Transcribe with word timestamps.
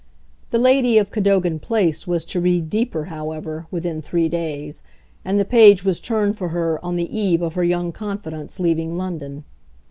The 0.49 0.57
lady 0.57 0.97
of 0.97 1.11
Cadogan 1.11 1.59
Place 1.59 2.07
was 2.07 2.25
to 2.25 2.39
read 2.39 2.71
deeper, 2.71 3.05
however, 3.05 3.67
within 3.69 4.01
three 4.01 4.27
days, 4.27 4.81
and 5.23 5.39
the 5.39 5.45
page 5.45 5.83
was 5.85 5.99
turned 5.99 6.35
for 6.39 6.49
her 6.49 6.83
on 6.83 6.95
the 6.95 7.15
eve 7.15 7.43
of 7.43 7.53
her 7.53 7.63
young 7.63 7.91
confidant's 7.91 8.59
leaving 8.59 8.97
London. 8.97 9.43